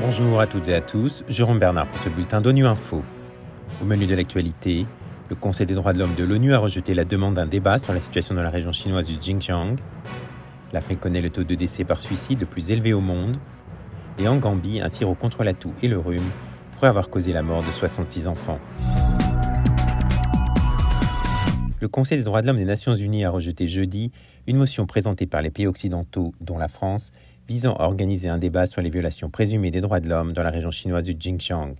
Bonjour 0.00 0.40
à 0.40 0.46
toutes 0.46 0.68
et 0.68 0.74
à 0.74 0.80
tous, 0.80 1.24
Jérôme 1.28 1.58
Bernard 1.58 1.88
pour 1.88 1.98
ce 1.98 2.08
bulletin 2.08 2.40
d'ONU 2.40 2.66
Info. 2.66 3.02
Au 3.82 3.84
menu 3.84 4.06
de 4.06 4.14
l'actualité, 4.14 4.86
le 5.28 5.36
Conseil 5.36 5.66
des 5.66 5.74
droits 5.74 5.92
de 5.92 5.98
l'homme 5.98 6.14
de 6.14 6.22
l'ONU 6.22 6.54
a 6.54 6.58
rejeté 6.58 6.94
la 6.94 7.04
demande 7.04 7.34
d'un 7.34 7.46
débat 7.46 7.78
sur 7.78 7.92
la 7.92 8.00
situation 8.00 8.34
dans 8.34 8.42
la 8.42 8.50
région 8.50 8.70
chinoise 8.70 9.08
du 9.08 9.16
Xinjiang. 9.16 9.76
L'Afrique 10.72 11.00
connaît 11.00 11.20
le 11.20 11.30
taux 11.30 11.44
de 11.44 11.54
décès 11.54 11.84
par 11.84 12.00
suicide 12.00 12.40
le 12.40 12.46
plus 12.46 12.70
élevé 12.70 12.92
au 12.92 13.00
monde. 13.00 13.38
Et 14.18 14.28
en 14.28 14.36
Gambie, 14.36 14.80
un 14.80 14.90
sirop 14.90 15.14
contre 15.14 15.42
la 15.42 15.54
toux 15.54 15.72
et 15.82 15.88
le 15.88 15.98
rhume 15.98 16.30
pourrait 16.72 16.88
avoir 16.88 17.08
causé 17.10 17.32
la 17.32 17.42
mort 17.42 17.62
de 17.62 17.72
66 17.72 18.28
enfants. 18.28 18.60
Le 21.84 21.88
Conseil 21.88 22.16
des 22.16 22.24
droits 22.24 22.40
de 22.40 22.46
l'homme 22.46 22.56
des 22.56 22.64
Nations 22.64 22.96
Unies 22.96 23.26
a 23.26 23.30
rejeté 23.30 23.68
jeudi 23.68 24.10
une 24.46 24.56
motion 24.56 24.86
présentée 24.86 25.26
par 25.26 25.42
les 25.42 25.50
pays 25.50 25.66
occidentaux, 25.66 26.32
dont 26.40 26.56
la 26.56 26.68
France, 26.68 27.12
visant 27.46 27.74
à 27.74 27.84
organiser 27.84 28.30
un 28.30 28.38
débat 28.38 28.64
sur 28.64 28.80
les 28.80 28.88
violations 28.88 29.28
présumées 29.28 29.70
des 29.70 29.82
droits 29.82 30.00
de 30.00 30.08
l'homme 30.08 30.32
dans 30.32 30.42
la 30.42 30.48
région 30.48 30.70
chinoise 30.70 31.02
du 31.02 31.12
Xinjiang. 31.12 31.74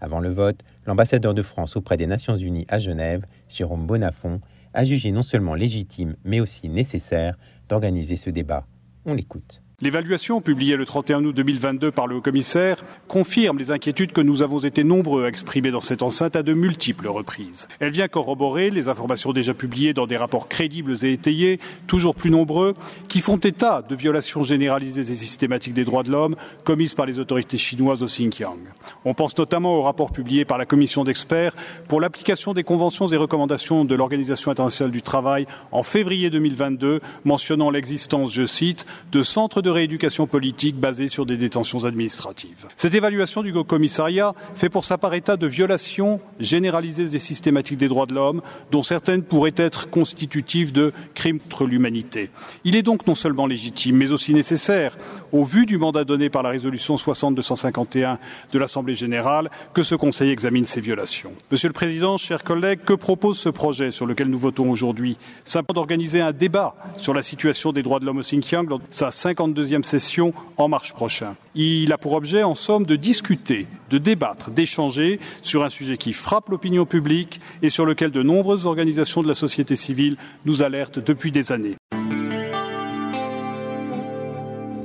Avant 0.00 0.20
le 0.20 0.30
vote, 0.30 0.64
l'ambassadeur 0.86 1.34
de 1.34 1.42
France 1.42 1.76
auprès 1.76 1.98
des 1.98 2.06
Nations 2.06 2.34
Unies 2.34 2.64
à 2.70 2.78
Genève, 2.78 3.26
Jérôme 3.50 3.86
Bonafont, 3.86 4.40
a 4.72 4.84
jugé 4.84 5.12
non 5.12 5.22
seulement 5.22 5.54
légitime, 5.54 6.16
mais 6.24 6.40
aussi 6.40 6.70
nécessaire 6.70 7.36
d'organiser 7.68 8.16
ce 8.16 8.30
débat. 8.30 8.66
On 9.04 9.12
l'écoute. 9.12 9.62
L'évaluation 9.82 10.40
publiée 10.40 10.74
le 10.74 10.86
31 10.86 11.22
août 11.26 11.36
2022 11.36 11.90
par 11.90 12.06
le 12.06 12.16
haut-commissaire 12.16 12.82
confirme 13.08 13.58
les 13.58 13.70
inquiétudes 13.70 14.12
que 14.12 14.22
nous 14.22 14.40
avons 14.40 14.60
été 14.60 14.84
nombreux 14.84 15.26
à 15.26 15.28
exprimer 15.28 15.70
dans 15.70 15.82
cette 15.82 16.02
enceinte 16.02 16.34
à 16.34 16.42
de 16.42 16.54
multiples 16.54 17.08
reprises. 17.08 17.68
Elle 17.78 17.90
vient 17.90 18.08
corroborer 18.08 18.70
les 18.70 18.88
informations 18.88 19.34
déjà 19.34 19.52
publiées 19.52 19.92
dans 19.92 20.06
des 20.06 20.16
rapports 20.16 20.48
crédibles 20.48 20.96
et 21.04 21.12
étayés, 21.12 21.60
toujours 21.86 22.14
plus 22.14 22.30
nombreux, 22.30 22.72
qui 23.08 23.20
font 23.20 23.36
état 23.36 23.82
de 23.82 23.94
violations 23.94 24.42
généralisées 24.42 25.12
et 25.12 25.14
systématiques 25.14 25.74
des 25.74 25.84
droits 25.84 26.04
de 26.04 26.10
l'homme 26.10 26.36
commises 26.64 26.94
par 26.94 27.04
les 27.04 27.18
autorités 27.18 27.58
chinoises 27.58 28.02
au 28.02 28.06
Xinjiang. 28.06 28.56
On 29.04 29.12
pense 29.12 29.36
notamment 29.36 29.74
au 29.74 29.82
rapport 29.82 30.10
publié 30.10 30.46
par 30.46 30.56
la 30.56 30.64
commission 30.64 31.04
d'experts 31.04 31.54
pour 31.86 32.00
l'application 32.00 32.54
des 32.54 32.64
conventions 32.64 33.08
et 33.08 33.16
recommandations 33.18 33.84
de 33.84 33.94
l'Organisation 33.94 34.50
internationale 34.50 34.90
du 34.90 35.02
travail 35.02 35.46
en 35.70 35.82
février 35.82 36.30
2022, 36.30 37.00
mentionnant 37.26 37.68
l'existence, 37.68 38.32
je 38.32 38.46
cite, 38.46 38.86
de 39.12 39.20
centres 39.20 39.65
rééducation 39.70 40.26
politique 40.26 40.76
basée 40.76 41.08
sur 41.08 41.26
des 41.26 41.36
détentions 41.36 41.84
administratives. 41.84 42.66
Cette 42.76 42.94
évaluation 42.94 43.42
du 43.42 43.52
commissariat 43.52 44.34
fait 44.54 44.68
pour 44.68 44.84
sa 44.84 44.98
part 44.98 45.14
état 45.14 45.36
de 45.36 45.46
violations 45.46 46.20
généralisées 46.40 47.16
et 47.16 47.18
systématiques 47.18 47.78
des 47.78 47.88
droits 47.88 48.06
de 48.06 48.14
l'homme, 48.14 48.42
dont 48.70 48.82
certaines 48.82 49.22
pourraient 49.22 49.54
être 49.56 49.90
constitutives 49.90 50.72
de 50.72 50.92
crimes 51.14 51.40
contre 51.40 51.66
l'humanité. 51.66 52.30
Il 52.64 52.76
est 52.76 52.82
donc 52.82 53.06
non 53.06 53.14
seulement 53.14 53.46
légitime, 53.46 53.96
mais 53.96 54.12
aussi 54.12 54.34
nécessaire, 54.34 54.96
au 55.32 55.44
vu 55.44 55.66
du 55.66 55.78
mandat 55.78 56.04
donné 56.04 56.30
par 56.30 56.42
la 56.42 56.50
résolution 56.50 56.96
60-251 56.96 58.18
de 58.52 58.58
l'Assemblée 58.58 58.94
générale, 58.94 59.50
que 59.74 59.82
ce 59.82 59.94
Conseil 59.94 60.30
examine 60.30 60.64
ces 60.64 60.80
violations. 60.80 61.32
Monsieur 61.50 61.68
le 61.68 61.72
Président, 61.72 62.16
chers 62.16 62.44
collègues, 62.44 62.80
que 62.84 62.92
propose 62.92 63.38
ce 63.38 63.48
projet 63.48 63.90
sur 63.90 64.06
lequel 64.06 64.28
nous 64.28 64.38
votons 64.38 64.70
aujourd'hui? 64.70 65.16
Simplement 65.44 65.80
d'organiser 65.80 66.20
un 66.20 66.32
débat 66.32 66.74
sur 66.96 67.14
la 67.14 67.22
situation 67.22 67.72
des 67.72 67.82
droits 67.82 68.00
de 68.00 68.04
l'homme 68.04 68.18
au 68.18 68.22
Xinjiang 68.22 68.64
de 68.64 68.78
sa 68.90 69.10
52 69.10 69.55
deuxième 69.56 69.82
session 69.82 70.32
en 70.56 70.68
mars 70.68 70.92
prochain. 70.92 71.34
Il 71.56 71.92
a 71.92 71.98
pour 71.98 72.12
objet, 72.12 72.44
en 72.44 72.54
somme, 72.54 72.86
de 72.86 72.94
discuter, 72.94 73.66
de 73.90 73.98
débattre, 73.98 74.50
d'échanger 74.50 75.18
sur 75.42 75.64
un 75.64 75.68
sujet 75.68 75.96
qui 75.96 76.12
frappe 76.12 76.50
l'opinion 76.50 76.86
publique 76.86 77.40
et 77.62 77.70
sur 77.70 77.84
lequel 77.84 78.12
de 78.12 78.22
nombreuses 78.22 78.66
organisations 78.66 79.22
de 79.22 79.28
la 79.28 79.34
société 79.34 79.74
civile 79.74 80.16
nous 80.44 80.62
alertent 80.62 81.00
depuis 81.00 81.32
des 81.32 81.50
années. 81.50 81.74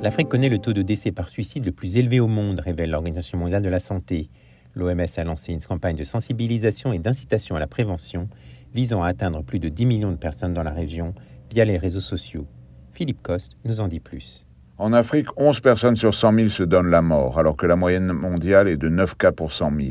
L'Afrique 0.02 0.28
connaît 0.28 0.48
le 0.48 0.58
taux 0.58 0.72
de 0.72 0.82
décès 0.82 1.12
par 1.12 1.28
suicide 1.28 1.64
le 1.64 1.70
plus 1.70 1.96
élevé 1.96 2.18
au 2.18 2.26
monde, 2.26 2.58
révèle 2.58 2.90
l'Organisation 2.90 3.38
mondiale 3.38 3.62
de 3.62 3.68
la 3.68 3.78
santé. 3.78 4.30
L'OMS 4.74 5.06
a 5.16 5.24
lancé 5.24 5.52
une 5.52 5.62
campagne 5.62 5.94
de 5.94 6.02
sensibilisation 6.02 6.92
et 6.92 6.98
d'incitation 6.98 7.54
à 7.54 7.60
la 7.60 7.68
prévention 7.68 8.28
visant 8.74 9.02
à 9.02 9.08
atteindre 9.08 9.44
plus 9.44 9.60
de 9.60 9.68
10 9.68 9.86
millions 9.86 10.10
de 10.10 10.16
personnes 10.16 10.54
dans 10.54 10.62
la 10.64 10.72
région 10.72 11.14
via 11.50 11.64
les 11.64 11.76
réseaux 11.76 12.00
sociaux. 12.00 12.46
Philippe 12.92 13.22
Coste 13.22 13.56
nous 13.64 13.80
en 13.80 13.86
dit 13.86 14.00
plus. 14.00 14.44
En 14.82 14.92
Afrique, 14.92 15.28
11 15.36 15.60
personnes 15.60 15.94
sur 15.94 16.12
100 16.12 16.34
000 16.34 16.48
se 16.48 16.64
donnent 16.64 16.90
la 16.90 17.02
mort, 17.02 17.38
alors 17.38 17.56
que 17.56 17.66
la 17.66 17.76
moyenne 17.76 18.12
mondiale 18.12 18.66
est 18.66 18.76
de 18.76 18.88
9 18.88 19.16
cas 19.16 19.30
pour 19.30 19.52
100 19.52 19.70
000. 19.76 19.90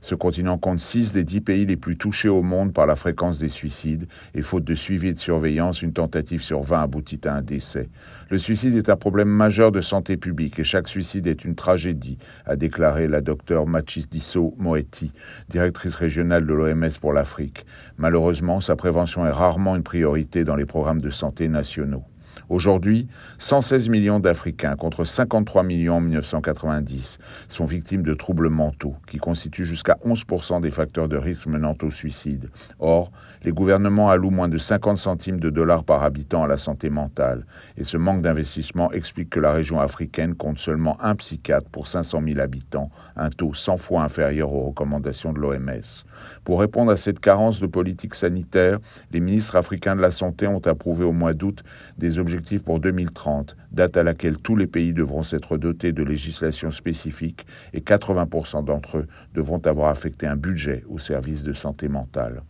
Ce 0.00 0.16
continent 0.16 0.58
compte 0.58 0.80
6 0.80 1.12
des 1.12 1.22
10 1.22 1.42
pays 1.42 1.64
les 1.64 1.76
plus 1.76 1.96
touchés 1.96 2.28
au 2.28 2.42
monde 2.42 2.72
par 2.72 2.86
la 2.86 2.96
fréquence 2.96 3.38
des 3.38 3.48
suicides, 3.48 4.08
et 4.34 4.42
faute 4.42 4.64
de 4.64 4.74
suivi 4.74 5.10
et 5.10 5.12
de 5.12 5.20
surveillance, 5.20 5.80
une 5.80 5.92
tentative 5.92 6.42
sur 6.42 6.60
20 6.62 6.82
aboutit 6.82 7.20
à 7.24 7.34
un 7.34 7.40
décès. 7.40 7.88
Le 8.30 8.38
suicide 8.38 8.76
est 8.76 8.88
un 8.88 8.96
problème 8.96 9.28
majeur 9.28 9.70
de 9.70 9.80
santé 9.80 10.16
publique, 10.16 10.58
et 10.58 10.64
chaque 10.64 10.88
suicide 10.88 11.28
est 11.28 11.44
une 11.44 11.54
tragédie, 11.54 12.18
a 12.44 12.56
déclaré 12.56 13.06
la 13.06 13.20
docteure 13.20 13.68
Machidiso 13.68 14.56
Moeti, 14.58 15.12
directrice 15.50 15.94
régionale 15.94 16.48
de 16.48 16.52
l'OMS 16.52 16.98
pour 17.00 17.12
l'Afrique. 17.12 17.64
Malheureusement, 17.96 18.60
sa 18.60 18.74
prévention 18.74 19.24
est 19.24 19.30
rarement 19.30 19.76
une 19.76 19.84
priorité 19.84 20.42
dans 20.42 20.56
les 20.56 20.66
programmes 20.66 21.00
de 21.00 21.10
santé 21.10 21.46
nationaux. 21.46 22.02
Aujourd'hui, 22.52 23.06
116 23.38 23.88
millions 23.88 24.20
d'Africains 24.20 24.76
contre 24.76 25.06
53 25.06 25.62
millions 25.62 25.96
en 25.96 26.00
1990 26.02 27.18
sont 27.48 27.64
victimes 27.64 28.02
de 28.02 28.12
troubles 28.12 28.50
mentaux, 28.50 28.94
qui 29.06 29.16
constituent 29.16 29.64
jusqu'à 29.64 29.96
11% 30.06 30.60
des 30.60 30.70
facteurs 30.70 31.08
de 31.08 31.16
risque 31.16 31.46
menant 31.46 31.74
au 31.80 31.90
suicide. 31.90 32.50
Or, 32.78 33.10
les 33.42 33.52
gouvernements 33.52 34.10
allouent 34.10 34.28
moins 34.28 34.50
de 34.50 34.58
50 34.58 34.98
centimes 34.98 35.40
de 35.40 35.48
dollars 35.48 35.82
par 35.82 36.02
habitant 36.02 36.44
à 36.44 36.46
la 36.46 36.58
santé 36.58 36.90
mentale, 36.90 37.46
et 37.78 37.84
ce 37.84 37.96
manque 37.96 38.20
d'investissement 38.20 38.92
explique 38.92 39.30
que 39.30 39.40
la 39.40 39.52
région 39.52 39.80
africaine 39.80 40.34
compte 40.34 40.58
seulement 40.58 41.02
un 41.02 41.14
psychiatre 41.14 41.70
pour 41.70 41.86
500 41.86 42.20
000 42.22 42.38
habitants, 42.38 42.90
un 43.16 43.30
taux 43.30 43.54
100 43.54 43.78
fois 43.78 44.02
inférieur 44.02 44.52
aux 44.52 44.66
recommandations 44.66 45.32
de 45.32 45.38
l'OMS. 45.38 46.04
Pour 46.44 46.60
répondre 46.60 46.92
à 46.92 46.98
cette 46.98 47.18
carence 47.18 47.60
de 47.60 47.66
politique 47.66 48.14
sanitaire, 48.14 48.78
les 49.10 49.20
ministres 49.20 49.56
africains 49.56 49.96
de 49.96 50.02
la 50.02 50.10
Santé 50.10 50.46
ont 50.46 50.60
approuvé 50.66 51.02
au 51.02 51.12
mois 51.12 51.32
d'août 51.32 51.64
des 51.96 52.18
objectifs 52.18 52.41
pour 52.64 52.80
2030, 52.80 53.56
date 53.70 53.96
à 53.96 54.02
laquelle 54.02 54.38
tous 54.38 54.56
les 54.56 54.66
pays 54.66 54.92
devront 54.92 55.22
s'être 55.22 55.56
dotés 55.56 55.92
de 55.92 56.02
législation 56.02 56.70
spécifique 56.70 57.46
et 57.72 57.80
80% 57.80 58.64
d'entre 58.64 58.98
eux 58.98 59.06
devront 59.34 59.58
avoir 59.58 59.88
affecté 59.90 60.26
un 60.26 60.36
budget 60.36 60.84
au 60.88 60.98
service 60.98 61.42
de 61.42 61.52
santé 61.52 61.88
mentale. 61.88 62.42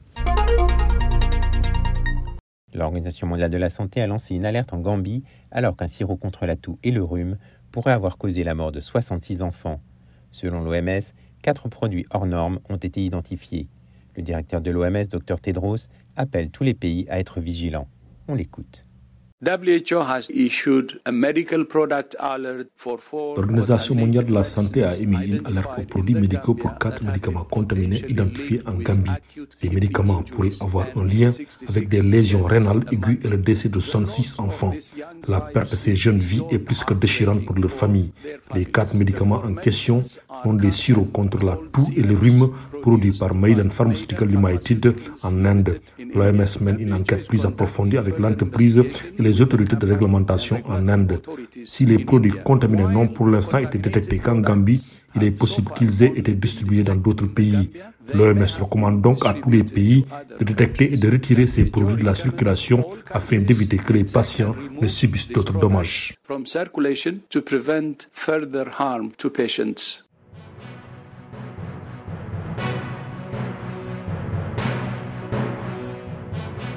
L'Organisation 2.75 3.27
mondiale 3.27 3.51
de 3.51 3.59
la 3.59 3.69
santé 3.69 4.01
a 4.01 4.07
lancé 4.07 4.35
une 4.35 4.47
alerte 4.47 4.73
en 4.73 4.79
Gambie 4.79 5.25
alors 5.51 5.77
qu'un 5.77 5.89
sirop 5.89 6.17
contre 6.17 6.47
la 6.47 6.57
toux 6.57 6.79
et 6.83 6.91
le 6.91 7.05
rhume 7.05 7.37
pourrait 7.71 7.93
avoir 7.93 8.17
causé 8.17 8.45
la 8.45 8.55
mort 8.55 8.73
de 8.73 8.81
66 8.81 9.43
enfants. 9.43 9.81
Selon 10.31 10.63
l'OMS, 10.63 11.13
quatre 11.43 11.69
produits 11.69 12.07
hors 12.11 12.27
normes 12.27 12.61
ont 12.71 12.77
été 12.77 13.05
identifiés. 13.05 13.69
Le 14.17 14.23
directeur 14.23 14.61
de 14.63 14.71
l'OMS, 14.71 15.05
Dr 15.11 15.39
Tedros, 15.41 15.89
appelle 16.17 16.51
tous 16.51 16.65
les 16.65 16.75
pays 16.75 17.07
à 17.11 17.19
être 17.19 17.41
vigilants. 17.41 17.89
On 18.29 18.35
l'écoute. 18.35 18.87
L'Organisation 23.37 23.95
mondiale 23.97 24.27
de 24.27 24.33
la 24.33 24.45
santé 24.45 24.85
a 24.85 24.97
émis 24.97 25.17
une 25.27 25.45
alerte 25.47 25.71
aux 25.81 25.83
produits 25.83 26.15
médicaux 26.15 26.55
pour 26.55 26.79
quatre 26.79 27.03
médicaments 27.05 27.43
contaminés 27.43 28.05
identifiés 28.09 28.63
en 28.67 28.75
Gambie. 28.75 29.11
Ces 29.61 29.69
médicaments 29.69 30.23
pourraient 30.23 30.51
avoir 30.61 30.87
un 30.95 31.05
lien 31.05 31.31
avec 31.69 31.89
des 31.89 32.03
lésions 32.03 32.45
rénales 32.45 32.85
aiguës 32.93 33.19
et 33.25 33.29
le 33.29 33.37
décès 33.39 33.69
de 33.69 33.81
66 33.81 34.39
enfants. 34.39 34.75
La 35.27 35.41
perte 35.41 35.73
de 35.73 35.77
ces 35.77 35.97
jeunes 35.97 36.21
vies 36.21 36.43
est 36.53 36.61
plus 36.61 36.85
que 36.85 36.95
déchirante 36.95 37.45
pour 37.45 37.57
leur 37.57 37.73
famille. 37.73 38.13
Les 38.55 38.65
quatre 38.65 38.95
médicaments 38.95 39.43
en 39.45 39.55
question 39.55 40.03
sont 40.43 40.55
des 40.55 40.71
sirops 40.71 41.13
contre 41.13 41.45
la 41.45 41.59
toux 41.73 41.87
et 41.97 42.03
le 42.03 42.15
rhume 42.17 42.51
produits 42.83 43.13
par 43.19 43.35
Maïdan 43.35 43.71
Pharmaceutical 43.71 44.29
Limited 44.29 44.95
en 45.23 45.45
Inde. 45.45 45.81
L'OMS 46.15 46.53
mène 46.61 46.81
une 46.81 46.93
enquête 46.93 47.27
plus 47.29 47.47
approfondie 47.47 47.97
avec 47.97 48.19
l'entreprise 48.19 48.79
et 48.79 49.23
les 49.23 49.41
autorités 49.41 49.77
de 49.77 49.87
réglementation 49.87 50.61
en 50.67 50.89
Inde. 50.89 51.21
Si 51.65 51.87
les 51.87 52.05
produits 52.05 52.35
contaminés 52.45 52.85
n'ont 52.93 53.09
pour 53.09 53.27
l'instant 53.29 53.59
été 53.59 53.79
détectés 53.79 54.19
qu'en 54.19 54.41
Gambie, 54.41 54.83
il 55.15 55.23
est 55.25 55.31
possible 55.31 55.71
qu'ils 55.77 56.03
aient 56.03 56.13
été 56.17 56.33
distribués 56.33 56.83
dans 56.83 56.97
d'autres 56.97 57.27
pays. 57.27 57.71
L'OMS 58.15 58.47
recommande 58.61 59.01
donc 59.01 59.25
à 59.25 59.35
tous 59.35 59.51
les 59.51 59.63
pays 59.63 60.05
de 60.41 60.45
détecter 60.45 60.93
et 60.93 60.97
de 60.97 61.11
retirer 61.11 61.47
ces 61.47 61.65
produits 61.65 61.97
de 61.97 62.05
la 62.05 62.15
circulation 62.15 62.85
afin 63.13 63.39
d'éviter 63.39 63.77
que 63.77 63.93
les 63.93 64.05
patients 64.05 64.55
ne 64.81 64.89
subissent 64.89 65.29
d'autres 65.29 65.59
dommages. 65.59 66.15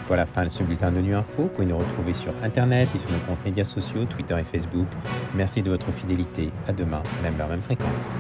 Voilà, 0.08 0.26
fin 0.28 0.44
de 0.44 0.50
ce 0.50 0.62
bulletin 0.62 0.92
de 0.92 1.00
Nu 1.00 1.16
Info. 1.16 1.44
Vous 1.44 1.48
pouvez 1.48 1.66
nous 1.66 1.78
retrouver 1.78 2.14
sur 2.14 2.32
Internet 2.44 2.90
et 2.94 3.00
sur 3.00 3.10
nos 3.12 3.20
comptes 3.20 3.44
médias 3.44 3.66
sociaux, 3.66 4.06
Twitter 4.06 4.36
et 4.40 4.44
Facebook. 4.44 4.88
Merci 5.34 5.64
de 5.64 5.72
votre 5.72 5.92
fidélité. 5.92 6.52
À 6.68 6.74
demain, 6.74 7.02
même 7.24 7.40
heure, 7.42 7.50
même 7.50 7.64
fréquence. 7.64 8.14